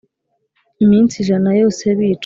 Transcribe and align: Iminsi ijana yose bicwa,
Iminsi 0.83 1.13
ijana 1.23 1.49
yose 1.61 1.83
bicwa, 1.97 2.19